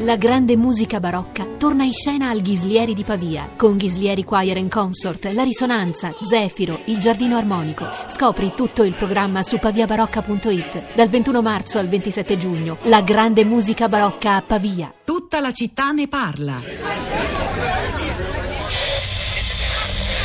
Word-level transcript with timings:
La 0.00 0.16
grande 0.16 0.58
musica 0.58 1.00
barocca 1.00 1.46
torna 1.56 1.82
in 1.82 1.92
scena 1.94 2.28
al 2.28 2.42
Ghislieri 2.42 2.92
di 2.92 3.02
Pavia 3.02 3.48
con 3.56 3.78
Ghislieri 3.78 4.24
Choir 4.24 4.58
and 4.58 4.70
Consort, 4.70 5.24
La 5.32 5.42
Risonanza, 5.42 6.14
Zefiro, 6.20 6.82
Il 6.84 6.98
Giardino 6.98 7.38
Armonico. 7.38 7.88
Scopri 8.06 8.52
tutto 8.54 8.82
il 8.82 8.92
programma 8.92 9.42
su 9.42 9.58
paviabarocca.it. 9.58 10.94
Dal 10.94 11.08
21 11.08 11.40
marzo 11.40 11.78
al 11.78 11.88
27 11.88 12.36
giugno, 12.36 12.76
la 12.82 13.00
grande 13.00 13.46
musica 13.46 13.88
barocca 13.88 14.34
a 14.34 14.42
Pavia. 14.42 14.92
Tutta 15.02 15.40
la 15.40 15.52
città 15.54 15.92
ne 15.92 16.08
parla. 16.08 16.60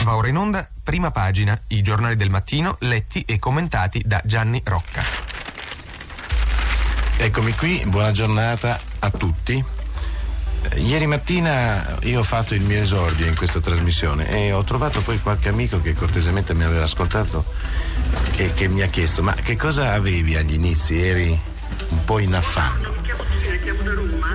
Va 0.03 0.15
ora 0.17 0.27
in 0.27 0.35
onda, 0.35 0.69
prima 0.83 1.11
pagina, 1.11 1.57
i 1.67 1.81
giornali 1.81 2.17
del 2.17 2.29
mattino 2.29 2.75
letti 2.79 3.23
e 3.25 3.39
commentati 3.39 4.01
da 4.05 4.21
Gianni 4.25 4.61
Rocca. 4.65 5.01
Eccomi 7.19 7.53
qui, 7.53 7.81
buona 7.85 8.11
giornata 8.11 8.90
a 9.01 9.09
tutti. 9.09 9.63
Eh, 10.69 10.79
Ieri 10.79 11.05
mattina 11.05 11.97
io 12.03 12.19
ho 12.19 12.23
fatto 12.23 12.53
il 12.53 12.61
mio 12.61 12.81
esordio 12.81 13.25
in 13.25 13.35
questa 13.35 13.59
trasmissione 13.59 14.29
e 14.29 14.51
ho 14.51 14.63
trovato 14.63 15.01
poi 15.01 15.19
qualche 15.19 15.49
amico 15.49 15.81
che 15.81 15.93
cortesemente 15.93 16.53
mi 16.53 16.63
aveva 16.63 16.83
ascoltato 16.83 17.45
e 18.35 18.53
che 18.53 18.67
mi 18.67 18.81
ha 18.81 18.87
chiesto 18.87 19.23
ma 19.23 19.33
che 19.33 19.55
cosa 19.55 19.93
avevi 19.93 20.35
agli 20.35 20.53
inizi? 20.53 21.01
Eri 21.01 21.39
un 21.89 22.05
po' 22.05 22.19
in 22.19 22.33
affanno. 22.35 22.99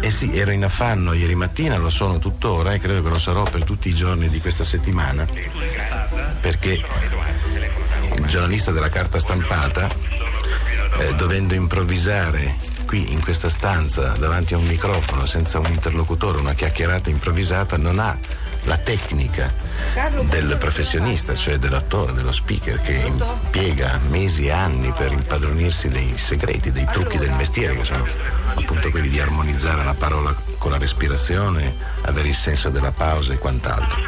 Eh 0.00 0.10
sì, 0.10 0.36
ero 0.36 0.50
in 0.50 0.64
affanno 0.64 1.12
ieri 1.12 1.34
mattina, 1.34 1.78
lo 1.78 1.90
sono 1.90 2.18
tuttora 2.18 2.74
e 2.74 2.78
credo 2.78 3.02
che 3.02 3.08
lo 3.08 3.18
sarò 3.18 3.42
per 3.42 3.64
tutti 3.64 3.88
i 3.88 3.94
giorni 3.94 4.28
di 4.28 4.40
questa 4.40 4.64
settimana 4.64 5.26
perché 6.40 6.80
il 8.16 8.26
giornalista 8.26 8.70
della 8.70 8.88
carta 8.88 9.18
stampata, 9.18 9.88
eh, 10.98 11.14
dovendo 11.14 11.54
improvvisare 11.54 12.54
qui 12.86 13.12
in 13.12 13.20
questa 13.20 13.50
stanza 13.50 14.12
davanti 14.18 14.54
a 14.54 14.58
un 14.58 14.64
microfono 14.64 15.26
senza 15.26 15.58
un 15.58 15.66
interlocutore, 15.66 16.38
una 16.38 16.54
chiacchierata 16.54 17.10
improvvisata, 17.10 17.76
non 17.76 17.98
ha 17.98 18.16
la 18.64 18.78
tecnica 18.78 19.52
del 20.28 20.56
professionista, 20.58 21.34
cioè 21.34 21.58
dell'attore, 21.58 22.12
dello 22.12 22.32
speaker 22.32 22.80
che 22.80 22.92
impiega 22.92 24.00
mesi 24.08 24.46
e 24.46 24.52
anni 24.52 24.92
per 24.96 25.12
impadronirsi 25.12 25.88
dei 25.88 26.16
segreti, 26.16 26.72
dei 26.72 26.86
trucchi 26.90 27.18
del 27.18 27.32
mestiere 27.32 27.76
che 27.76 27.84
sono 27.84 28.06
appunto 28.54 28.90
quelli 28.90 29.08
di 29.08 29.20
armonizzare 29.20 29.84
la 29.84 29.94
parola 29.94 30.34
con 30.58 30.70
la 30.70 30.78
respirazione, 30.78 31.74
avere 32.02 32.28
il 32.28 32.34
senso 32.34 32.70
della 32.70 32.92
pausa 32.92 33.32
e 33.32 33.38
quant'altro. 33.38 33.98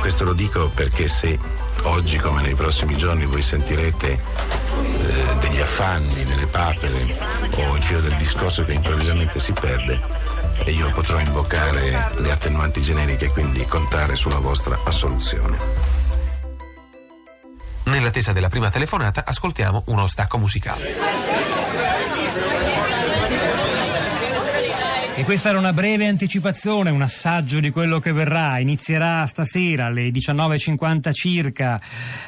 Questo 0.00 0.24
lo 0.24 0.32
dico 0.32 0.68
perché 0.68 1.08
se 1.08 1.38
oggi 1.84 2.18
come 2.18 2.42
nei 2.42 2.54
prossimi 2.54 2.96
giorni 2.96 3.26
voi 3.26 3.42
sentirete 3.42 4.10
eh, 4.10 5.36
degli 5.40 5.60
affanni, 5.60 6.24
papere 6.52 7.16
o 7.56 7.76
il 7.76 7.82
filo 7.82 8.00
del 8.00 8.14
discorso 8.14 8.64
che 8.64 8.74
improvvisamente 8.74 9.40
si 9.40 9.52
perde, 9.52 9.98
e 10.64 10.70
io 10.70 10.90
potrò 10.92 11.18
invocare 11.18 12.12
le 12.18 12.30
attenuanti 12.30 12.80
generiche 12.80 13.24
e 13.24 13.30
quindi 13.30 13.64
contare 13.64 14.14
sulla 14.14 14.38
vostra 14.38 14.78
assoluzione. 14.84 15.58
Nell'attesa 17.84 18.32
della 18.32 18.48
prima 18.48 18.70
telefonata 18.70 19.24
ascoltiamo 19.26 19.84
uno 19.86 20.06
stacco 20.06 20.38
musicale. 20.38 20.94
E 25.14 25.24
questa 25.24 25.50
era 25.50 25.58
una 25.58 25.74
breve 25.74 26.06
anticipazione, 26.06 26.88
un 26.88 27.02
assaggio 27.02 27.60
di 27.60 27.68
quello 27.68 28.00
che 28.00 28.12
verrà. 28.12 28.58
Inizierà 28.58 29.26
stasera 29.26 29.86
alle 29.86 30.08
19.50 30.08 31.12
circa 31.12 31.78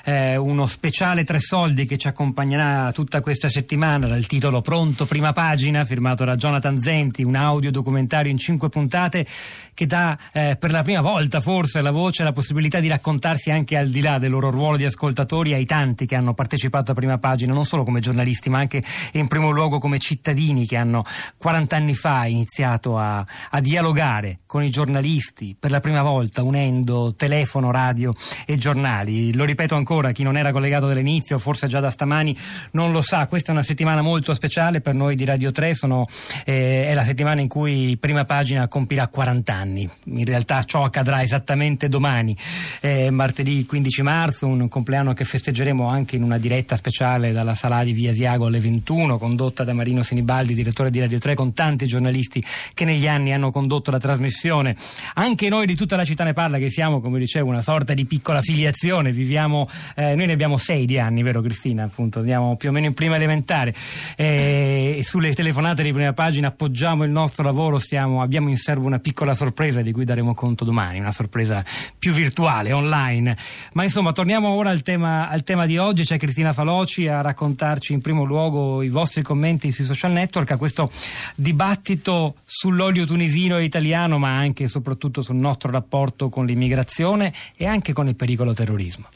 eh, 0.05 0.37
uno 0.37 0.67
speciale 0.67 1.25
Tre 1.25 1.41
Soldi 1.41 1.87
che 1.87 1.97
ci 1.97 2.09
accompagnerà 2.09 2.93
tutta 2.93 3.23
questa 3.23 3.49
settimana 3.49 4.07
dal 4.07 4.27
titolo 4.27 4.61
Pronto, 4.61 5.07
prima 5.07 5.33
pagina, 5.33 5.87
firmato 5.87 6.27
da 6.27 6.37
Jonathan 6.37 6.83
Zenti, 6.83 7.23
un 7.23 7.37
audio 7.37 7.71
documentario 7.71 8.31
in 8.31 8.37
cinque 8.37 8.69
puntate 8.69 9.27
che 9.73 9.87
dà 9.87 10.17
eh, 10.33 10.57
per 10.57 10.71
la 10.71 10.83
prima 10.83 11.01
volta 11.01 11.41
forse 11.41 11.79
alla 11.79 11.91
voce 11.91 12.23
la 12.23 12.33
possibilità 12.33 12.81
di 12.81 12.87
raccontarsi 12.87 13.51
anche 13.51 13.79
al 13.79 13.89
di 13.89 14.03
là 14.03 14.19
del 14.19 14.31
loro 14.31 14.51
ruolo 14.51 14.77
di 14.77 14.85
ascoltatori 14.85 15.55
ai 15.55 15.65
tanti 15.65 16.05
che 16.05 16.15
hanno 16.15 16.35
partecipato 16.35 16.93
a 16.93 16.95
prima 16.95 17.17
pagina, 17.17 17.55
non 17.55 17.65
solo 17.65 17.83
come 17.83 18.01
giornalisti 18.01 18.51
ma 18.51 18.59
anche 18.59 18.85
in 19.13 19.27
primo 19.27 19.51
luogo 19.51 19.79
come 19.79 19.99
cittadini 19.99 20.67
che 20.67 20.77
hanno 20.77 21.03
40 21.39 21.75
anni 21.75 21.95
fa 21.95 22.27
iniziato 22.27 22.73
a, 22.83 23.25
a, 23.51 23.61
dialogare 23.61 24.41
con 24.47 24.63
i 24.63 24.71
giornalisti 24.71 25.57
per 25.59 25.71
la 25.71 25.81
prima 25.81 26.03
volta 26.03 26.43
unendo 26.43 27.15
telefono, 27.17 27.71
radio 27.71 28.13
e 28.47 28.57
giornali. 28.57 29.35
Lo 29.35 29.45
ripeto 29.45 29.75
ancora, 29.75 30.13
chi 30.13 30.23
non 30.23 30.37
era 30.37 30.53
collegato 30.53 30.87
dall'inizio, 30.87 31.39
forse 31.39 31.67
già 31.67 31.81
da 31.81 31.91
stamani 31.91 32.37
non 32.73 32.93
lo 32.93 33.01
sa, 33.01 33.27
questa 33.27 33.51
è 33.51 33.55
una 33.55 33.63
settimana 33.63 34.03
molto 34.03 34.35
speciale 34.35 34.81
per 34.81 34.95
noi 34.95 35.17
di 35.17 35.25
Radio 35.25 35.51
3, 35.51 35.75
sono, 35.75 36.07
eh, 36.45 36.87
è 36.87 36.95
la 36.95 37.05
settimana 37.05 37.41
in 37.41 37.49
cui 37.49 37.97
prima 37.99 38.25
pagina 38.25 38.69
compirà 38.69 39.09
40 39.09 39.55
anni. 39.55 39.89
In 40.05 40.25
realtà 40.25 40.63
ciò 40.65 40.85
accadrà 40.85 41.23
esattamente 41.23 41.89
domani, 41.89 42.37
eh, 42.81 43.11
martedì 43.11 43.65
15 43.67 44.03
marzo, 44.03 44.47
un 44.47 44.69
compleanno 44.69 45.13
che 45.15 45.25
festeggeremo 45.25 45.87
anche 45.87 46.17
in 46.17 46.23
una 46.23 46.39
diretta 46.39 46.77
speciale 46.77 47.33
dalla 47.33 47.55
sala 47.55 47.83
di 47.85 47.93
Via 47.93 48.11
Asiago 48.11 48.47
alle 48.47 48.61
21, 48.61 49.19
condotta 49.19 49.65
da 49.65 49.73
Marino 49.73 50.03
Sinibaldi, 50.03 50.55
direttore 50.55 50.91
di 50.91 51.01
Radio 51.01 51.19
3, 51.19 51.35
con 51.35 51.53
tanti 51.53 51.87
giornalisti 51.87 52.45
che 52.73 52.85
negli 52.85 53.07
anni 53.07 53.33
hanno 53.33 53.51
condotto 53.51 53.91
la 53.91 53.99
trasmissione. 53.99 54.77
Anche 55.15 55.49
noi 55.49 55.67
di 55.67 55.75
tutta 55.75 55.97
la 55.97 56.05
città 56.05 56.25
ne 56.25 56.33
parla, 56.33 56.59
che 56.59 56.71
siamo, 56.71 57.01
come 57.01 57.19
dicevo, 57.19 57.49
una 57.49 57.63
sorta 57.63 57.95
di 57.95 58.05
piccola 58.07 58.41
filiazione. 58.41 59.13
Viviamo, 59.13 59.69
eh, 59.97 60.15
noi 60.15 60.27
ne 60.27 60.33
abbiamo 60.33 60.57
sei 60.57 60.87
di 60.87 60.99
anni, 60.99 61.23
vero 61.23 61.41
Cristina? 61.41 61.85
Appunto, 61.85 62.21
andiamo 62.21 62.57
più 62.57 62.71
o 62.71 62.73
meno 62.73 62.87
in 62.87 62.95
prima 62.95 63.17
elementare. 63.17 63.75
Eh, 64.17 65.01
sulle 65.03 65.35
telefonate 65.35 65.83
di 65.83 65.93
prima 65.93 66.13
pagina 66.13 66.49
appoggiamo 66.49 67.05
il 67.05 67.11
nostro 67.11 67.45
lavoro, 67.45 67.79
stiamo, 67.79 68.23
abbiamo 68.23 68.49
in 68.49 68.57
serbo 68.57 68.87
una 68.87 68.99
piccola 68.99 69.35
sorpresa 69.35 69.83
di 69.83 69.93
cui 69.93 70.05
daremo 70.05 70.35
conto 70.35 70.65
domani, 70.65 70.99
una 70.99 71.13
sorpresa 71.13 71.65
più 71.99 72.13
virtuale, 72.13 72.73
online. 72.73 73.37
Ma 73.73 73.83
insomma, 73.83 74.13
torniamo 74.13 74.49
ora 74.51 74.71
al 74.71 74.83
tema, 74.83 75.29
al 75.29 75.43
tema 75.43 75.67
di 75.67 75.79
oggi. 75.79 76.05
C'è 76.05 76.19
Cristina 76.19 76.53
Faloci 76.53 77.07
a 77.09 77.21
raccontarci 77.21 77.93
in 77.93 78.01
primo 78.01 78.25
luogo 78.25 78.83
i 78.83 78.89
vostri 78.89 79.23
commenti 79.23 79.73
sui 79.73 79.85
social 79.85 80.13
network 80.13 80.51
a 80.51 80.57
questo 80.57 80.91
dibattito 81.35 82.37
sull'olio 82.57 83.05
tunisino 83.05 83.59
e 83.59 83.65
italiano, 83.65 84.17
ma 84.17 84.37
anche 84.37 84.63
e 84.63 84.69
soprattutto 84.69 85.23
sul 85.23 85.35
nostro 85.35 85.73
rapporto 85.73 86.29
con 86.29 86.47
l'immigrazione 86.47 87.33
e 87.57 87.67
anche 87.67 87.93
con 87.93 88.07
il 88.07 88.15
pericolo 88.15 88.55
terrorismo. 88.55 89.09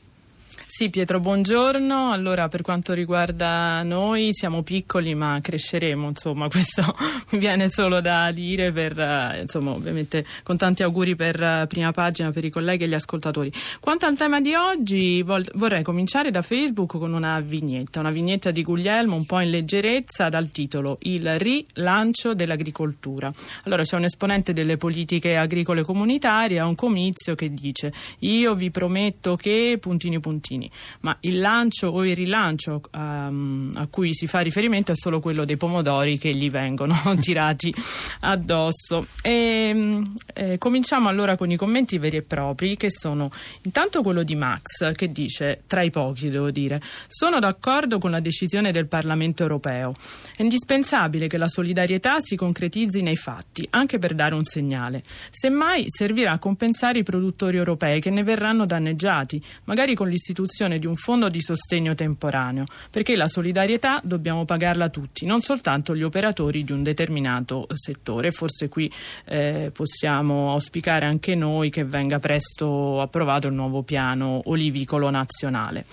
Sì, 0.78 0.90
Pietro, 0.90 1.18
buongiorno. 1.18 2.12
Allora, 2.12 2.46
per 2.46 2.62
quanto 2.62 2.92
riguarda 2.92 3.82
noi, 3.82 4.28
siamo 4.30 4.62
piccoli 4.62 5.12
ma 5.16 5.40
cresceremo, 5.42 6.06
insomma, 6.06 6.46
questo 6.46 6.84
mi 7.30 7.40
viene 7.40 7.68
solo 7.68 8.00
da 8.00 8.30
dire 8.30 8.70
per, 8.70 8.96
uh, 8.96 9.40
insomma, 9.40 9.72
ovviamente 9.72 10.24
con 10.44 10.56
tanti 10.56 10.84
auguri 10.84 11.16
per 11.16 11.40
uh, 11.40 11.66
prima 11.66 11.90
pagina 11.90 12.30
per 12.30 12.44
i 12.44 12.50
colleghi 12.50 12.84
e 12.84 12.88
gli 12.88 12.94
ascoltatori. 12.94 13.52
Quanto 13.80 14.06
al 14.06 14.16
tema 14.16 14.40
di 14.40 14.54
oggi, 14.54 15.20
vorrei 15.22 15.82
cominciare 15.82 16.30
da 16.30 16.42
Facebook 16.42 16.96
con 16.96 17.12
una 17.12 17.40
vignetta, 17.40 17.98
una 17.98 18.12
vignetta 18.12 18.52
di 18.52 18.62
Guglielmo 18.62 19.16
un 19.16 19.26
po' 19.26 19.40
in 19.40 19.50
leggerezza 19.50 20.28
dal 20.28 20.52
titolo 20.52 20.98
Il 21.00 21.40
rilancio 21.40 22.34
dell'agricoltura. 22.34 23.32
Allora, 23.64 23.82
c'è 23.82 23.96
un 23.96 24.04
esponente 24.04 24.52
delle 24.52 24.76
politiche 24.76 25.34
agricole 25.34 25.82
comunitarie 25.82 26.60
a 26.60 26.66
un 26.66 26.76
comizio 26.76 27.34
che 27.34 27.52
dice 27.52 27.92
io 28.20 28.54
vi 28.54 28.70
prometto 28.70 29.34
che 29.34 29.76
puntini 29.80 30.20
puntini 30.20 30.66
ma 31.00 31.16
il 31.20 31.38
lancio 31.40 31.88
o 31.88 32.04
il 32.04 32.14
rilancio 32.14 32.80
um, 32.92 33.70
a 33.74 33.86
cui 33.86 34.14
si 34.14 34.26
fa 34.26 34.40
riferimento 34.40 34.92
è 34.92 34.94
solo 34.96 35.20
quello 35.20 35.44
dei 35.44 35.56
pomodori 35.56 36.18
che 36.18 36.34
gli 36.34 36.50
vengono 36.50 36.94
tirati 37.20 37.74
addosso. 38.20 39.06
E, 39.22 40.02
eh, 40.34 40.58
cominciamo 40.58 41.08
allora 41.08 41.36
con 41.36 41.50
i 41.50 41.56
commenti 41.56 41.98
veri 41.98 42.18
e 42.18 42.22
propri 42.22 42.76
che 42.76 42.90
sono 42.90 43.30
intanto 43.62 44.02
quello 44.02 44.22
di 44.22 44.34
Max 44.34 44.92
che 44.94 45.10
dice, 45.10 45.62
tra 45.66 45.82
i 45.82 45.90
pochi 45.90 46.28
devo 46.28 46.50
dire, 46.50 46.80
sono 47.06 47.38
d'accordo 47.38 47.98
con 47.98 48.10
la 48.10 48.20
decisione 48.20 48.70
del 48.70 48.86
Parlamento 48.86 49.42
europeo. 49.42 49.94
È 50.36 50.42
indispensabile 50.42 51.26
che 51.26 51.38
la 51.38 51.48
solidarietà 51.48 52.16
si 52.20 52.36
concretizzi 52.36 53.02
nei 53.02 53.16
fatti, 53.16 53.66
anche 53.70 53.98
per 53.98 54.14
dare 54.14 54.34
un 54.34 54.44
segnale. 54.44 55.02
Semmai 55.30 55.84
servirà 55.86 56.32
a 56.32 56.38
compensare 56.38 56.98
i 56.98 57.02
produttori 57.02 57.56
europei 57.56 58.00
che 58.00 58.10
ne 58.10 58.22
verranno 58.22 58.66
danneggiati, 58.66 59.42
magari 59.64 59.94
con 59.94 60.08
l'istituzione 60.08 60.57
di 60.66 60.86
un 60.86 60.96
fondo 60.96 61.28
di 61.28 61.40
sostegno 61.40 61.94
temporaneo, 61.94 62.64
perché 62.90 63.14
la 63.14 63.28
solidarietà 63.28 64.00
dobbiamo 64.02 64.44
pagarla 64.44 64.88
tutti, 64.88 65.24
non 65.24 65.40
soltanto 65.40 65.94
gli 65.94 66.02
operatori 66.02 66.64
di 66.64 66.72
un 66.72 66.82
determinato 66.82 67.66
settore. 67.70 68.32
Forse 68.32 68.68
qui 68.68 68.90
eh, 69.26 69.70
possiamo 69.72 70.50
auspicare 70.50 71.06
anche 71.06 71.36
noi 71.36 71.70
che 71.70 71.84
venga 71.84 72.18
presto 72.18 73.00
approvato 73.00 73.46
il 73.46 73.54
nuovo 73.54 73.82
piano 73.82 74.42
olivicolo 74.46 75.10
nazionale. 75.10 75.84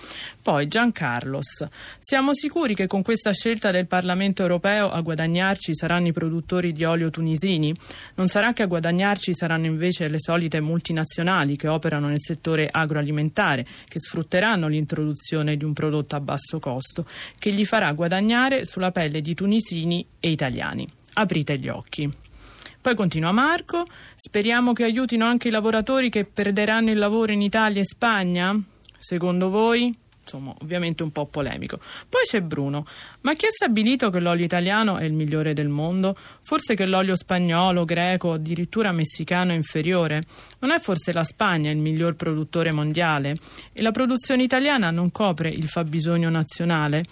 Poi 0.42 0.66
Giancarlos, 0.66 1.66
siamo 1.98 2.32
sicuri 2.34 2.74
che 2.74 2.86
con 2.86 3.02
questa 3.02 3.32
scelta 3.32 3.70
del 3.70 3.86
Parlamento 3.86 4.42
europeo 4.42 4.90
a 4.90 5.00
guadagnarci 5.00 5.74
saranno 5.74 6.08
i 6.08 6.12
produttori 6.12 6.72
di 6.72 6.84
olio 6.84 7.10
tunisini? 7.10 7.74
Non 8.14 8.26
sarà 8.28 8.52
che 8.52 8.62
a 8.62 8.66
guadagnarci 8.66 9.34
saranno 9.34 9.66
invece 9.66 10.08
le 10.08 10.18
solite 10.18 10.60
multinazionali 10.60 11.56
che 11.56 11.68
operano 11.68 12.08
nel 12.08 12.20
settore 12.20 12.68
agroalimentare, 12.70 13.64
che 13.86 13.98
sfrutteranno 13.98 14.55
l'introduzione 14.64 15.56
di 15.56 15.64
un 15.64 15.74
prodotto 15.74 16.16
a 16.16 16.20
basso 16.20 16.58
costo, 16.58 17.04
che 17.38 17.52
gli 17.52 17.64
farà 17.66 17.92
guadagnare 17.92 18.64
sulla 18.64 18.90
pelle 18.90 19.20
di 19.20 19.34
tunisini 19.34 20.06
e 20.18 20.30
italiani. 20.30 20.88
Aprite 21.14 21.58
gli 21.58 21.68
occhi. 21.68 22.10
Poi 22.80 22.94
continua 22.94 23.32
Marco, 23.32 23.84
speriamo 24.14 24.72
che 24.72 24.84
aiutino 24.84 25.26
anche 25.26 25.48
i 25.48 25.50
lavoratori 25.50 26.08
che 26.08 26.24
perderanno 26.24 26.90
il 26.90 26.98
lavoro 26.98 27.32
in 27.32 27.42
Italia 27.42 27.80
e 27.80 27.84
Spagna? 27.84 28.58
Secondo 28.98 29.50
voi? 29.50 29.92
Insomma, 30.26 30.52
ovviamente 30.60 31.04
un 31.04 31.12
po' 31.12 31.26
polemico. 31.26 31.78
Poi 32.08 32.22
c'è 32.24 32.40
Bruno. 32.40 32.84
Ma 33.20 33.34
chi 33.34 33.46
ha 33.46 33.50
stabilito 33.50 34.10
che 34.10 34.18
l'olio 34.18 34.44
italiano 34.44 34.96
è 34.96 35.04
il 35.04 35.12
migliore 35.12 35.52
del 35.52 35.68
mondo? 35.68 36.16
Forse 36.42 36.74
che 36.74 36.84
l'olio 36.84 37.14
spagnolo, 37.14 37.84
greco, 37.84 38.32
addirittura 38.32 38.90
messicano 38.90 39.52
è 39.52 39.54
inferiore? 39.54 40.22
Non 40.58 40.72
è 40.72 40.80
forse 40.80 41.12
la 41.12 41.22
Spagna 41.22 41.70
il 41.70 41.78
miglior 41.78 42.16
produttore 42.16 42.72
mondiale? 42.72 43.36
E 43.72 43.82
la 43.82 43.92
produzione 43.92 44.42
italiana 44.42 44.90
non 44.90 45.12
copre 45.12 45.48
il 45.48 45.68
fabbisogno 45.68 46.28
nazionale? 46.28 47.04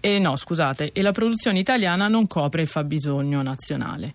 E 0.00 0.18
no, 0.18 0.36
scusate, 0.36 0.92
e 0.92 1.02
la 1.02 1.12
produzione 1.12 1.58
italiana 1.58 2.08
non 2.08 2.26
copre 2.26 2.62
il 2.62 2.68
fabbisogno 2.68 3.42
nazionale. 3.42 4.14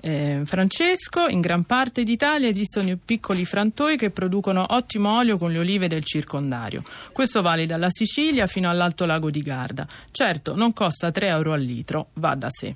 Eh, 0.00 0.42
Francesco, 0.44 1.26
in 1.26 1.40
gran 1.40 1.64
parte 1.64 2.04
d'Italia 2.04 2.48
esistono 2.48 2.96
piccoli 3.04 3.44
frantoi 3.44 3.96
che 3.96 4.10
producono 4.10 4.64
ottimo 4.70 5.16
olio 5.16 5.38
con 5.38 5.50
le 5.50 5.58
olive 5.58 5.88
del 5.88 6.04
circondario. 6.04 6.82
Questo 7.12 7.42
vale 7.42 7.66
dalla 7.66 7.90
Sicilia 7.90 8.46
fino 8.46 8.70
all'Alto 8.70 9.04
Lago 9.06 9.30
di 9.30 9.42
Garda. 9.42 9.86
Certo, 10.10 10.54
non 10.54 10.72
costa 10.72 11.10
3 11.10 11.26
euro 11.26 11.52
al 11.52 11.62
litro, 11.62 12.10
va 12.14 12.34
da 12.34 12.48
sé. 12.48 12.74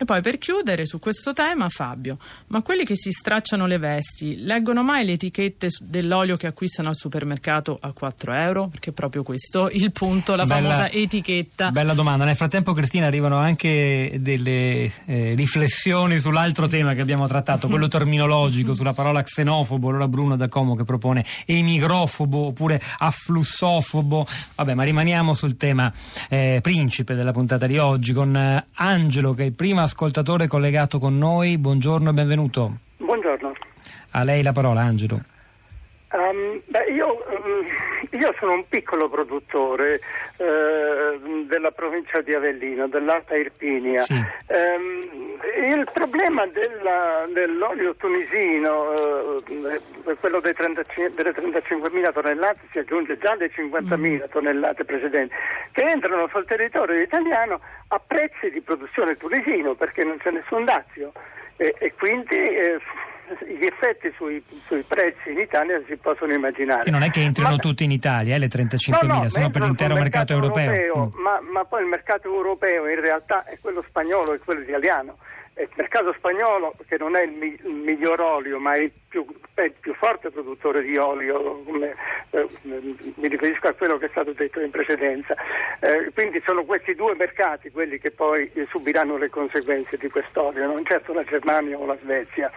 E 0.00 0.06
poi 0.06 0.22
per 0.22 0.38
chiudere 0.38 0.86
su 0.86 0.98
questo 0.98 1.34
tema, 1.34 1.68
Fabio, 1.68 2.16
ma 2.46 2.62
quelli 2.62 2.86
che 2.86 2.96
si 2.96 3.10
stracciano 3.10 3.66
le 3.66 3.76
vesti 3.76 4.42
leggono 4.42 4.82
mai 4.82 5.04
le 5.04 5.12
etichette 5.12 5.68
dell'olio 5.78 6.38
che 6.38 6.46
acquistano 6.46 6.88
al 6.88 6.96
supermercato 6.96 7.76
a 7.78 7.92
4 7.92 8.32
euro? 8.32 8.68
Perché 8.68 8.90
è 8.90 8.92
proprio 8.94 9.22
questo 9.22 9.68
il 9.68 9.92
punto, 9.92 10.36
la 10.36 10.46
bella, 10.46 10.72
famosa 10.72 10.90
etichetta. 10.90 11.70
Bella 11.70 11.92
domanda. 11.92 12.24
Nel 12.24 12.34
frattempo, 12.34 12.72
Cristina, 12.72 13.08
arrivano 13.08 13.36
anche 13.36 14.16
delle 14.20 14.90
eh, 15.04 15.34
riflessioni 15.34 16.18
sull'altro 16.18 16.66
tema 16.66 16.94
che 16.94 17.02
abbiamo 17.02 17.26
trattato, 17.26 17.68
quello 17.68 17.86
terminologico, 17.86 18.72
sulla 18.72 18.94
parola 18.94 19.22
xenofobo. 19.22 19.90
Allora 19.90 20.08
Bruno 20.08 20.34
da 20.34 20.48
Como 20.48 20.76
che 20.76 20.84
propone 20.84 21.26
emigrofobo 21.44 22.46
oppure 22.46 22.80
afflussofobo. 23.00 24.26
Vabbè, 24.54 24.72
ma 24.72 24.82
rimaniamo 24.82 25.34
sul 25.34 25.58
tema 25.58 25.92
eh, 26.30 26.60
principe 26.62 27.12
della 27.12 27.32
puntata 27.32 27.66
di 27.66 27.76
oggi 27.76 28.14
con 28.14 28.34
eh, 28.34 28.64
Angelo 28.76 29.34
che 29.34 29.44
è 29.44 29.50
prima 29.50 29.88
ascoltatore 29.90 30.46
collegato 30.46 31.00
con 31.00 31.18
noi. 31.18 31.58
Buongiorno 31.58 32.10
e 32.10 32.12
benvenuto. 32.12 32.76
Buongiorno. 32.98 33.52
A 34.12 34.22
lei 34.22 34.40
la 34.42 34.52
parola, 34.52 34.82
Angelo. 34.82 35.20
Um, 36.12 36.60
beh, 36.66 36.92
io, 36.92 37.06
um, 37.06 37.64
io, 38.10 38.34
sono 38.38 38.54
un 38.54 38.68
piccolo 38.68 39.08
produttore 39.08 40.00
uh, 40.36 41.44
della 41.46 41.70
provincia 41.70 42.20
di 42.20 42.34
Avellino, 42.34 42.88
dell'Alta 42.88 43.36
Irpinia. 43.36 44.02
Sì. 44.02 44.14
Um, 44.14 45.38
il 45.64 45.88
problema 45.92 46.46
della, 46.46 47.26
dell'olio 47.32 47.94
tunisino, 47.94 48.92
uh, 48.92 49.42
quello 50.18 50.40
35, 50.40 51.14
delle 51.14 51.30
35.000 51.30 52.12
tonnellate, 52.12 52.60
si 52.72 52.78
aggiunge 52.78 53.16
già 53.18 53.32
alle 53.32 53.50
50.000 53.50 53.96
mm. 53.96 54.20
tonnellate 54.30 54.84
precedenti, 54.84 55.34
che 55.72 55.82
entrano 55.82 56.28
sul 56.28 56.44
territorio 56.46 57.00
italiano 57.00 57.60
a 57.88 58.00
prezzi 58.04 58.50
di 58.50 58.60
produzione 58.60 59.16
tunisino, 59.16 59.74
perché 59.74 60.04
non 60.04 60.18
c'è 60.18 60.30
nessun 60.30 60.64
dazio. 60.64 61.12
E, 61.56 61.74
e 61.78 61.92
quindi 61.94 62.36
eh, 62.36 62.80
gli 63.46 63.64
effetti 63.64 64.12
sui, 64.16 64.42
sui, 64.66 64.82
prezzi 64.82 65.30
in 65.30 65.38
Italia 65.38 65.80
si 65.86 65.96
possono 65.96 66.32
immaginare. 66.32 66.82
Sì, 66.82 66.90
non 66.90 67.02
è 67.02 67.10
che 67.10 67.22
entrano 67.22 67.56
ma, 67.56 67.56
tutti 67.56 67.84
in 67.84 67.90
Italia, 67.90 68.34
eh, 68.34 68.38
le 68.38 68.48
35.000, 68.48 69.06
no, 69.06 69.22
no, 69.22 69.28
sono 69.28 69.50
per 69.50 69.62
l'intero 69.62 69.94
mercato, 69.94 70.32
mercato 70.32 70.32
europeo. 70.32 70.72
europeo 70.72 71.12
mm. 71.16 71.22
ma, 71.22 71.40
ma, 71.52 71.64
poi 71.64 71.82
il 71.82 71.88
mercato 71.88 72.28
europeo 72.28 72.88
in 72.88 73.00
realtà 73.00 73.44
è 73.44 73.58
quello 73.60 73.84
spagnolo 73.88 74.34
e 74.34 74.38
quello 74.38 74.60
italiano. 74.62 75.18
Il 75.60 75.68
mercato 75.74 76.14
spagnolo, 76.14 76.74
che 76.88 76.96
non 76.96 77.16
è 77.16 77.22
il, 77.22 77.32
mi- 77.32 77.58
il 77.62 77.70
miglior 77.70 78.18
olio, 78.20 78.58
ma 78.58 78.72
è 78.72 78.78
il 78.78 78.92
più, 79.08 79.26
è 79.52 79.62
il 79.62 79.74
più 79.78 79.92
forte 79.94 80.30
produttore 80.30 80.82
di 80.82 80.96
olio, 80.96 81.62
come, 81.64 81.94
eh, 82.30 82.46
mi 82.62 83.28
riferisco 83.28 83.66
a 83.66 83.74
quello 83.74 83.98
che 83.98 84.06
è 84.06 84.08
stato 84.10 84.32
detto 84.32 84.60
in 84.60 84.70
precedenza. 84.70 85.34
Eh, 85.80 86.10
quindi 86.14 86.40
sono 86.46 86.64
questi 86.64 86.94
due 86.94 87.14
mercati 87.14 87.70
quelli 87.70 87.98
che 87.98 88.10
poi 88.10 88.50
eh, 88.54 88.66
subiranno 88.70 89.18
le 89.18 89.28
conseguenze 89.28 89.98
di 89.98 90.08
quest'olio, 90.08 90.66
non 90.66 90.82
certo 90.86 91.12
la 91.12 91.24
Germania 91.24 91.76
o 91.76 91.84
la 91.84 91.98
Svezia. 92.00 92.50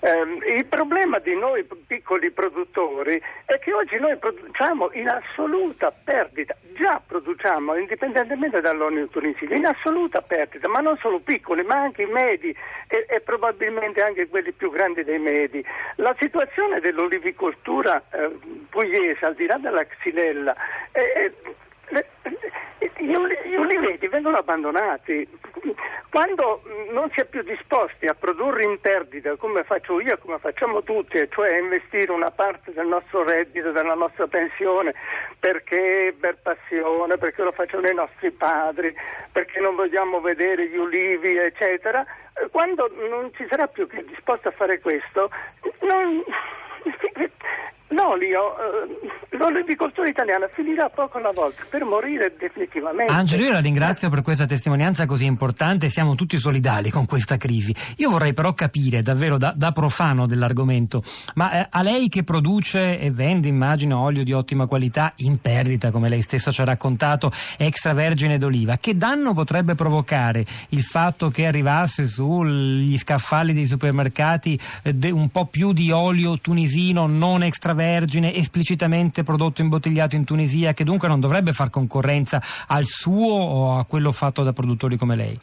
Eh, 0.00 0.54
il 0.56 0.64
problema 0.66 1.18
di 1.18 1.34
noi 1.34 1.66
piccoli 1.86 2.30
produttori 2.30 3.20
è 3.44 3.58
che 3.58 3.72
oggi 3.72 3.98
noi 3.98 4.16
produciamo 4.16 4.90
in 4.92 5.08
assoluta 5.08 5.90
perdita, 5.92 6.54
già 6.74 7.02
produciamo 7.04 7.76
indipendentemente 7.76 8.60
dall'olio 8.60 9.08
tunisino, 9.08 9.54
in 9.54 9.66
assoluta 9.66 10.20
perdita, 10.22 10.68
ma 10.68 10.80
non 10.80 10.96
solo 10.98 11.18
piccoli, 11.18 11.62
ma 11.62 11.76
anche 11.76 12.02
i 12.02 12.06
medi 12.06 12.45
e, 12.50 13.06
e 13.08 13.20
probabilmente 13.20 14.02
anche 14.02 14.28
quelli 14.28 14.52
più 14.52 14.70
grandi 14.70 15.04
dei 15.04 15.18
medi. 15.18 15.64
La 15.96 16.14
situazione 16.18 16.80
dell'olivicoltura 16.80 18.02
eh, 18.10 18.30
pugliese, 18.68 19.24
al 19.24 19.34
di 19.34 19.46
là 19.46 19.56
della 19.58 19.84
xylella, 19.84 20.54
eh, 20.92 21.32
gli, 22.98 23.14
uliveti 23.56 24.08
vengono 24.08 24.36
abbandonati. 24.38 25.28
Quando 26.10 26.62
non 26.92 27.10
si 27.12 27.20
è 27.20 27.24
più 27.26 27.42
disposti 27.42 28.06
a 28.06 28.14
produrre 28.14 28.64
in 28.64 28.80
perdita, 28.80 29.36
come 29.36 29.64
faccio 29.64 30.00
io 30.00 30.16
come 30.18 30.38
facciamo 30.38 30.82
tutti, 30.82 31.18
cioè 31.30 31.58
investire 31.58 32.10
una 32.12 32.30
parte 32.30 32.72
del 32.72 32.86
nostro 32.86 33.22
reddito, 33.22 33.70
della 33.72 33.94
nostra 33.94 34.26
pensione, 34.26 34.94
perché 35.38 36.14
per 36.18 36.38
passione, 36.42 37.18
perché 37.18 37.42
lo 37.42 37.52
facciano 37.52 37.86
i 37.88 37.94
nostri 37.94 38.30
padri, 38.30 38.94
perché 39.30 39.60
non 39.60 39.74
vogliamo 39.74 40.20
vedere 40.20 40.68
gli 40.68 40.76
ulivi, 40.76 41.36
eccetera, 41.36 42.04
quando 42.50 42.90
non 43.08 43.30
ci 43.34 43.46
sarà 43.48 43.66
più 43.66 43.86
chi 43.86 43.96
è 43.96 44.04
disposto 44.04 44.48
a 44.48 44.52
fare 44.52 44.80
questo, 44.80 45.30
non 45.80 46.24
l'olio, 47.88 48.56
eh, 48.58 49.36
l'olivicoltura 49.36 50.08
italiana 50.08 50.48
finirà 50.52 50.88
poco 50.88 51.18
alla 51.18 51.30
volta 51.30 51.62
per 51.68 51.84
morire 51.84 52.34
definitivamente. 52.38 53.12
Angelo, 53.12 53.44
io 53.44 53.52
la 53.52 53.60
ringrazio 53.60 54.10
per 54.10 54.22
questa 54.22 54.46
testimonianza 54.46 55.06
così 55.06 55.24
importante, 55.24 55.88
siamo 55.88 56.14
tutti 56.14 56.38
solidali 56.38 56.90
con 56.90 57.06
questa 57.06 57.36
crisi. 57.36 57.74
Io 57.98 58.10
vorrei 58.10 58.32
però 58.34 58.54
capire 58.54 59.02
davvero 59.02 59.38
da, 59.38 59.52
da 59.54 59.72
profano 59.72 60.26
dell'argomento, 60.26 61.02
ma 61.34 61.52
eh, 61.52 61.66
a 61.70 61.82
lei 61.82 62.08
che 62.08 62.24
produce 62.24 62.98
e 62.98 63.10
vende, 63.10 63.48
immagino, 63.48 64.00
olio 64.00 64.24
di 64.24 64.32
ottima 64.32 64.66
qualità 64.66 65.12
in 65.16 65.40
perdita, 65.40 65.90
come 65.90 66.08
lei 66.08 66.22
stesso 66.22 66.50
ci 66.50 66.60
ha 66.62 66.64
raccontato, 66.64 67.30
extravergine 67.56 68.38
d'oliva, 68.38 68.78
che 68.78 68.96
danno 68.96 69.32
potrebbe 69.32 69.74
provocare 69.74 70.44
il 70.70 70.82
fatto 70.82 71.28
che 71.28 71.46
arrivasse 71.46 72.06
sugli 72.06 72.96
scaffali 72.98 73.52
dei 73.52 73.66
supermercati 73.66 74.58
eh, 74.82 74.92
de, 74.92 75.10
un 75.10 75.28
po' 75.28 75.46
più 75.46 75.72
di 75.72 75.90
olio 75.90 76.38
tunisino 76.38 77.06
non 77.06 77.42
extravergine? 77.42 77.75
Extravergine 77.76 78.34
esplicitamente 78.34 79.22
prodotto 79.22 79.60
imbottigliato 79.60 80.16
in 80.16 80.24
Tunisia 80.24 80.72
che 80.72 80.84
dunque 80.84 81.08
non 81.08 81.20
dovrebbe 81.20 81.52
far 81.52 81.68
concorrenza 81.68 82.40
al 82.66 82.86
suo 82.86 83.34
o 83.34 83.78
a 83.78 83.84
quello 83.84 84.12
fatto 84.12 84.42
da 84.42 84.52
produttori 84.52 84.96
come 84.96 85.14
lei? 85.14 85.38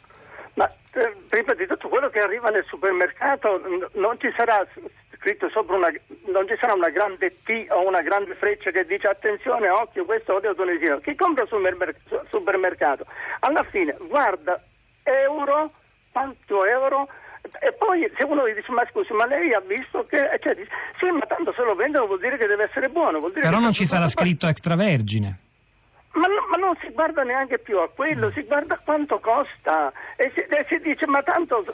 Ma 0.54 0.66
eh, 0.66 1.14
prima 1.28 1.54
di 1.54 1.66
tutto 1.66 1.88
quello 1.88 2.08
che 2.08 2.18
arriva 2.18 2.50
nel 2.50 2.64
supermercato 2.66 3.60
non 3.94 4.18
ci 4.18 4.32
sarà 4.36 4.66
scritto 5.16 5.48
sopra 5.48 5.76
una, 5.76 5.88
non 6.32 6.46
ci 6.48 6.56
sarà 6.58 6.74
una 6.74 6.90
grande 6.90 7.30
T 7.44 7.66
o 7.70 7.86
una 7.86 8.02
grande 8.02 8.34
freccia 8.34 8.70
che 8.70 8.84
dice 8.84 9.06
attenzione, 9.06 9.68
occhio, 9.68 10.04
questo 10.04 10.32
è 10.32 10.34
olio 10.36 10.54
tunisino. 10.54 10.98
Chi 10.98 11.14
compra 11.14 11.46
sul 11.46 11.62
supermercato 12.28 13.06
alla 13.40 13.62
fine 13.62 13.96
guarda 14.08 14.60
euro, 15.04 15.70
quanto 16.10 16.64
euro 16.64 17.08
e 17.60 17.72
poi 17.72 18.10
se 18.16 18.24
uno 18.24 18.48
gli 18.48 18.54
dice 18.54 18.72
ma 18.72 18.84
scusi 18.90 19.12
ma 19.12 19.26
lei 19.26 19.52
ha 19.52 19.60
visto 19.60 20.06
che 20.08 20.18
cioè, 20.42 20.54
dice, 20.54 20.70
sì 20.98 21.10
ma 21.10 21.24
tanto 21.26 21.52
se 21.52 21.62
lo 21.62 21.74
vendono 21.74 22.06
vuol 22.06 22.20
dire 22.20 22.36
che 22.36 22.46
deve 22.46 22.64
essere 22.64 22.88
buono 22.88 23.18
però 23.32 23.58
non 23.58 23.72
ci 23.72 23.86
sarà 23.86 24.08
scritto 24.08 24.46
extravergine 24.46 25.38
ma, 26.14 26.28
no, 26.28 26.46
ma, 26.48 26.56
non 26.56 26.76
si 26.80 26.92
guarda 26.92 27.22
neanche 27.22 27.58
più 27.58 27.78
a 27.78 27.88
quello, 27.88 28.30
si 28.34 28.42
guarda 28.42 28.80
quanto 28.84 29.18
costa 29.18 29.92
e 30.16 30.30
si, 30.34 30.40
e 30.40 30.64
si 30.68 30.78
dice 30.80 31.06
ma 31.08 31.22
tanto 31.22 31.64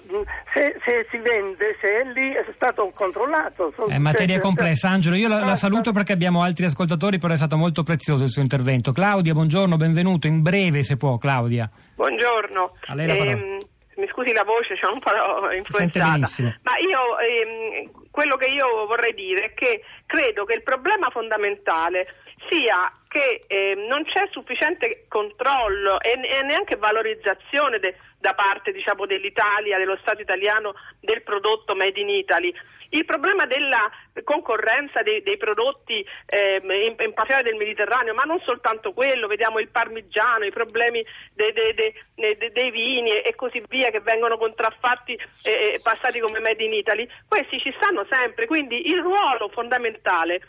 se, 0.54 0.76
se, 0.82 1.06
si 1.10 1.18
vende, 1.18 1.76
se 1.80 1.88
è 2.00 2.04
lì 2.04 2.32
è 2.32 2.44
stato 2.54 2.90
controllato. 2.94 3.75
È 3.87 3.99
materia 3.99 4.37
se, 4.37 4.40
complessa, 4.40 4.88
Angelo. 4.88 5.16
Io 5.16 5.28
la, 5.28 5.44
la, 5.44 5.54
saluto 5.56 5.92
perché 5.92 6.12
abbiamo 6.12 6.42
altri 6.42 6.64
ascoltatori, 6.64 7.18
però 7.18 7.34
è 7.34 7.37
stato 7.37 7.58
molto 7.58 7.82
prezioso 7.82 8.25
il 8.25 8.30
suo 8.30 8.40
intervento. 8.40 8.92
Claudia, 8.92 9.34
buongiorno, 9.34 9.76
benvenuto. 9.76 10.26
In 10.26 10.40
breve 10.40 10.84
se 10.84 10.96
può, 10.96 11.18
Claudia. 11.18 11.70
Buongiorno. 11.94 12.76
A 12.87 12.94
lei 12.94 13.06
la 13.06 13.16
parola 13.16 13.68
mi 14.00 14.09
scusi 14.09 14.33
la 14.33 14.45
voce, 14.45 14.75
sono 14.76 14.95
un 14.95 15.00
po' 15.00 15.50
influenzata. 15.52 16.28
Ma 16.62 16.76
io 16.78 17.19
ehm, 17.19 18.09
quello 18.11 18.37
che 18.37 18.47
io 18.47 18.87
vorrei 18.87 19.14
dire 19.14 19.45
è 19.45 19.54
che 19.54 19.85
credo 20.07 20.45
che 20.45 20.54
il 20.54 20.62
problema 20.62 21.11
fondamentale 21.11 22.14
sia 22.49 22.92
che 23.07 23.42
eh, 23.47 23.75
non 23.88 24.04
c'è 24.04 24.28
sufficiente 24.30 25.04
controllo 25.09 26.00
e, 26.00 26.12
e 26.12 26.42
neanche 26.42 26.76
valorizzazione 26.76 27.78
de, 27.78 27.97
da 28.20 28.34
parte 28.34 28.70
diciamo, 28.70 29.06
dell'Italia, 29.06 29.78
dello 29.78 29.96
Stato 30.02 30.20
italiano, 30.20 30.74
del 31.00 31.22
prodotto 31.22 31.74
made 31.74 31.98
in 31.98 32.10
Italy. 32.10 32.54
Il 32.90 33.04
problema 33.04 33.46
della 33.46 33.90
concorrenza 34.24 35.02
dei, 35.02 35.22
dei 35.22 35.36
prodotti 35.36 36.04
eh, 36.26 36.60
in, 36.62 36.96
in 36.98 37.12
particolare 37.14 37.44
del 37.44 37.54
Mediterraneo, 37.54 38.14
ma 38.14 38.24
non 38.24 38.40
soltanto 38.44 38.92
quello, 38.92 39.26
vediamo 39.26 39.58
il 39.58 39.68
parmigiano, 39.68 40.44
i 40.44 40.50
problemi 40.50 41.04
dei, 41.32 41.52
dei, 41.52 42.52
dei 42.52 42.70
vini 42.70 43.16
e 43.16 43.34
così 43.36 43.62
via 43.68 43.90
che 43.90 44.00
vengono 44.00 44.36
contraffatti 44.36 45.18
e 45.42 45.50
eh, 45.50 45.80
passati 45.82 46.18
come 46.18 46.40
made 46.40 46.62
in 46.62 46.74
Italy, 46.74 47.08
questi 47.26 47.58
ci 47.60 47.72
stanno 47.80 48.04
sempre, 48.10 48.46
quindi 48.46 48.88
il 48.90 49.00
ruolo 49.00 49.48
fondamentale 49.50 50.40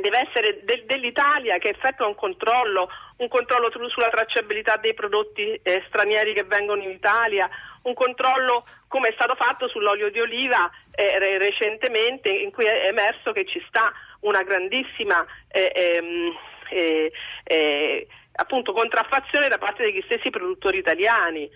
deve 0.00 0.26
essere 0.26 0.60
de- 0.64 0.84
dell'Italia 0.86 1.58
che 1.58 1.70
effettua 1.70 2.06
un 2.06 2.14
controllo, 2.14 2.88
un 3.22 3.28
controllo 3.28 3.70
sulla 3.88 4.08
tracciabilità 4.08 4.76
dei 4.76 4.94
prodotti 4.94 5.58
eh, 5.62 5.82
stranieri 5.86 6.34
che 6.34 6.42
vengono 6.42 6.82
in 6.82 6.90
Italia, 6.90 7.48
un 7.82 7.94
controllo 7.94 8.64
come 8.88 9.08
è 9.08 9.12
stato 9.12 9.34
fatto 9.36 9.68
sull'olio 9.68 10.10
di 10.10 10.20
oliva 10.20 10.70
eh, 10.90 11.38
recentemente 11.38 12.28
in 12.28 12.50
cui 12.50 12.64
è 12.64 12.86
emerso 12.86 13.32
che 13.32 13.46
ci 13.46 13.62
sta 13.68 13.92
una 14.20 14.42
grandissima 14.42 15.24
eh, 15.48 15.72
ehm, 15.74 16.36
eh, 16.70 17.12
eh, 17.44 18.06
appunto 18.34 18.72
contraffazione 18.72 19.48
da 19.48 19.58
parte 19.58 19.84
degli 19.84 20.02
stessi 20.04 20.30
produttori 20.30 20.78
italiani. 20.78 21.48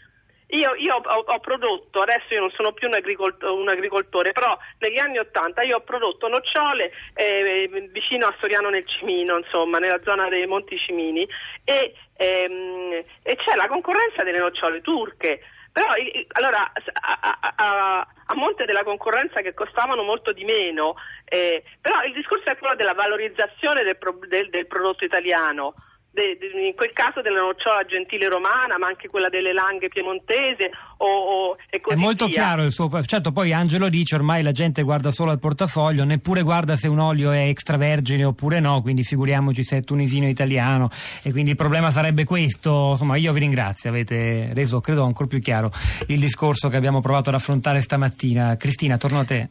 Io, 0.51 0.75
io 0.77 0.95
ho, 0.95 1.25
ho, 1.27 1.41
prodotto, 1.41 2.03
adesso 2.03 2.33
io 2.33 2.41
non 2.41 2.51
sono 2.51 2.73
più 2.73 2.87
un, 2.87 2.95
agricol- 2.95 3.37
un 3.51 3.69
agricoltore, 3.69 4.31
però 4.31 4.57
negli 4.79 4.99
anni 4.99 5.19
Ottanta 5.19 5.63
io 5.63 5.79
ho 5.79 5.81
prodotto 5.81 6.29
nocciole 6.29 6.93
eh, 7.15 7.69
vicino 7.91 8.27
a 8.27 8.35
Soriano 8.39 8.71
nel 8.71 8.87
Cimino, 8.87 9.39
insomma, 9.39 9.79
nella 9.79 10.01
zona 10.05 10.29
dei 10.29 10.47
Monti 10.47 10.79
Cimini 10.79 11.29
e, 11.65 11.95
ehm, 12.17 13.03
e 13.23 13.37
c'è 13.37 13.57
la 13.57 13.67
concorrenza 13.67 14.23
delle 14.23 14.39
nocciole 14.39 14.81
turche. 14.83 15.41
Però 15.73 15.89
allora, 16.33 16.73
a, 17.03 17.39
a, 17.55 18.09
a, 18.27 18.35
monte 18.35 18.65
della 18.65 18.85
concorrenza 18.85 19.43
che 19.43 19.53
costavano 19.53 20.05
molto 20.05 20.33
di 20.33 20.45
meno, 20.45 20.95
eh, 21.25 21.65
però 21.81 22.03
il 22.05 22.15
discorso 22.15 22.49
è 22.49 22.57
quello 22.57 22.77
della 22.77 22.95
valorizzazione 22.95 23.83
del, 23.83 23.99
del, 24.29 24.49
del 24.49 24.67
prodotto 24.69 25.05
italiano 25.05 25.75
de, 26.17 26.39
de, 26.41 26.67
in 26.67 26.75
quel 26.75 26.93
caso 26.95 27.21
della 27.21 27.41
nocciola 27.41 27.85
gentile 27.85 28.29
romana, 28.29 28.79
ma 28.79 28.87
anche 28.87 29.09
quella 29.09 29.29
delle 29.29 29.53
langhe 29.53 29.89
piemontese 29.89 30.71
o, 30.97 31.07
o, 31.07 31.57
È 31.69 31.95
molto 31.95 32.25
via. 32.27 32.43
chiaro 32.43 32.63
il 32.63 32.73
suo... 32.73 32.89
Certo, 33.05 33.33
poi 33.33 33.53
Angelo 33.53 33.91
dice 33.91 34.15
ormai 34.15 34.43
la 34.43 34.53
gente 34.53 34.83
guarda 34.83 35.11
solo 35.11 35.31
al 35.31 35.39
portafoglio, 35.39 36.05
neppure 36.05 36.41
guarda 36.41 36.75
se 36.77 36.89
un 36.89 36.99
olio 36.99 37.31
è 37.33 37.47
extravergine 37.49 38.25
oppure 38.25 38.61
no, 38.61 38.81
quindi 38.81 39.03
figuriamoci 39.03 39.63
se 39.63 39.77
è 39.77 39.83
tunisino 39.83 40.25
o 40.25 40.31
italiano 40.31 40.89
e 41.23 41.31
quindi 41.31 41.51
il 41.51 41.57
problema 41.57 41.91
sarebbe 41.91 42.25
questo. 42.25 42.91
Insomma, 42.93 43.17
io 43.17 43.33
vi 43.33 43.41
ringrazio, 43.41 43.91
avete 43.91 44.53
reso, 44.55 44.81
credo, 44.81 45.05
ancora 45.05 45.29
più 45.29 45.39
chiaro 45.41 45.71
il 46.07 46.19
discorso 46.19 46.69
che 46.71 46.77
abbiamo 46.79 47.01
provato 47.01 47.29
ad 47.29 47.35
affrontare 47.35 47.83
stamattina. 47.83 48.57
Cristina, 48.57 48.97
torno 48.97 49.21
a 49.21 49.25
te. 49.25 49.49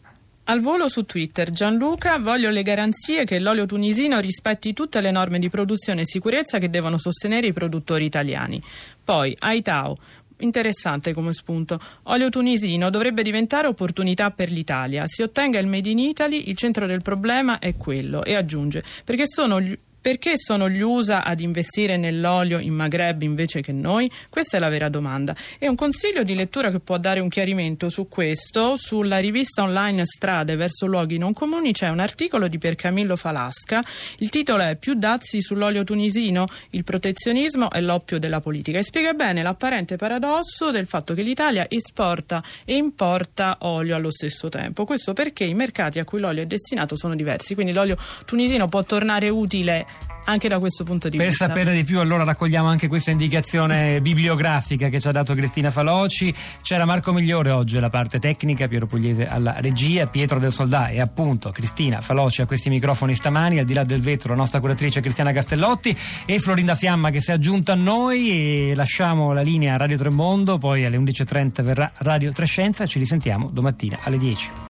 Al 0.47 0.59
volo 0.59 0.87
su 0.87 1.05
Twitter, 1.05 1.49
Gianluca, 1.49 2.19
voglio 2.19 2.51
le 2.51 2.61
garanzie 2.61 3.25
che 3.25 3.39
l'olio 3.39 3.65
tunisino 3.65 4.19
rispetti 4.19 4.73
tutte 4.73 5.01
le 5.01 5.09
norme 5.09 5.39
di 5.39 5.49
produzione 5.49 6.01
e 6.01 6.05
sicurezza 6.05 6.59
che 6.59 6.69
devono 6.69 6.99
sostenere 6.99 7.47
i 7.47 7.53
produttori 7.53 8.05
italiani. 8.05 8.61
Poi, 9.03 9.35
Aitao, 9.39 9.97
Interessante 10.37 11.13
come 11.13 11.31
spunto. 11.31 11.79
Olio 12.03 12.27
tunisino 12.27 12.89
dovrebbe 12.89 13.23
diventare 13.23 13.67
opportunità 13.67 14.31
per 14.31 14.51
l'Italia. 14.51 15.07
Si 15.07 15.21
ottenga 15.21 15.59
il 15.59 15.67
Made 15.67 15.89
in 15.89 15.97
Italy, 15.97 16.49
il 16.49 16.57
centro 16.57 16.85
del 16.85 17.01
problema 17.01 17.59
è 17.59 17.77
quello. 17.77 18.21
E 18.21 18.35
aggiunge, 18.35 18.83
perché 19.05 19.23
sono 19.27 19.61
gli 19.61 19.77
perché 20.05 20.37
sono 20.37 20.69
gli 20.69 20.81
USA 20.81 21.23
ad 21.23 21.39
investire 21.39 21.97
nell'olio 21.97 22.59
in 22.59 22.75
Maghreb 22.75 23.23
invece 23.23 23.61
che 23.61 23.71
noi? 23.71 24.07
Questa 24.29 24.55
è 24.55 24.59
la 24.59 24.69
vera 24.69 24.87
domanda. 24.87 25.35
E 25.57 25.67
un 25.67 25.73
consiglio 25.73 26.21
di 26.21 26.35
lettura 26.35 26.69
che 26.69 26.79
può 26.79 26.99
dare 26.99 27.21
un 27.21 27.27
chiarimento 27.27 27.89
su 27.89 28.07
questo, 28.07 28.75
sulla 28.75 29.17
rivista 29.17 29.63
online 29.63 30.05
Strade 30.05 30.55
verso 30.55 30.85
luoghi 30.85 31.17
non 31.17 31.33
comuni 31.33 31.71
c'è 31.71 31.89
un 31.89 31.97
articolo 31.97 32.47
di 32.47 32.59
Piercamillo 32.59 33.15
Falasca. 33.15 33.83
Il 34.19 34.29
titolo 34.29 34.61
è 34.61 34.75
Più 34.75 34.93
dazi 34.93 35.41
sull'olio 35.41 35.83
tunisino, 35.83 36.45
il 36.69 36.83
protezionismo 36.83 37.71
è 37.71 37.81
l'oppio 37.81 38.19
della 38.19 38.41
politica 38.41 38.77
e 38.77 38.83
spiega 38.83 39.13
bene 39.13 39.41
l'apparente 39.41 39.95
paradosso 39.95 40.69
del 40.69 40.85
fatto 40.85 41.15
che 41.15 41.23
l'Italia 41.23 41.65
esporta 41.67 42.43
e 42.63 42.75
importa 42.75 43.57
olio 43.61 43.95
allo 43.95 44.11
stesso 44.11 44.49
tempo. 44.49 44.85
Questo 44.85 45.13
perché 45.13 45.45
i 45.45 45.55
mercati 45.55 45.97
a 45.97 46.03
cui 46.03 46.19
l'olio 46.19 46.43
è 46.43 46.45
destinato 46.45 46.95
sono 46.95 47.15
diversi, 47.15 47.55
quindi 47.55 47.73
l'olio 47.73 47.97
tunisino 48.23 48.67
può 48.67 48.83
tornare 48.83 49.29
utile 49.29 49.93
anche 50.25 50.47
da 50.47 50.59
questo 50.59 50.83
punto 50.83 51.09
di 51.09 51.17
per 51.17 51.27
vista. 51.27 51.45
Per 51.45 51.55
sapere 51.55 51.75
di 51.75 51.83
più 51.83 51.99
allora 51.99 52.23
raccogliamo 52.23 52.67
anche 52.67 52.87
questa 52.87 53.11
indicazione 53.11 54.01
bibliografica 54.01 54.89
che 54.89 54.99
ci 54.99 55.07
ha 55.07 55.11
dato 55.11 55.33
Cristina 55.33 55.71
Faloci. 55.71 56.33
C'era 56.61 56.85
Marco 56.85 57.13
Migliore 57.13 57.51
oggi 57.51 57.77
alla 57.77 57.89
parte 57.89 58.19
tecnica, 58.19 58.67
Piero 58.67 58.85
Pugliese 58.85 59.25
alla 59.25 59.55
regia, 59.59 60.07
Pietro 60.07 60.39
del 60.39 60.51
Soldà 60.51 60.89
e 60.89 60.99
appunto 60.99 61.51
Cristina 61.51 61.99
Faloci 61.99 62.41
a 62.41 62.45
questi 62.45 62.69
microfoni 62.69 63.15
stamani, 63.15 63.59
al 63.59 63.65
di 63.65 63.73
là 63.73 63.83
del 63.83 64.01
vetro 64.01 64.31
la 64.31 64.37
nostra 64.37 64.59
curatrice 64.59 65.01
Cristiana 65.01 65.31
Castellotti 65.31 65.95
e 66.25 66.39
Florinda 66.39 66.75
Fiamma 66.75 67.09
che 67.09 67.21
si 67.21 67.31
è 67.31 67.33
aggiunta 67.33 67.73
a 67.73 67.75
noi 67.75 68.69
e 68.71 68.75
lasciamo 68.75 69.33
la 69.33 69.41
linea 69.41 69.75
a 69.75 69.77
Radio 69.77 69.97
Tremondo, 69.97 70.57
poi 70.57 70.85
alle 70.85 70.97
11.30 70.97 71.63
verrà 71.63 71.91
Radio 71.97 72.31
Trescenza 72.31 72.85
ci 72.85 72.99
risentiamo 72.99 73.49
domattina 73.51 73.99
alle 74.01 74.17
10. 74.17 74.63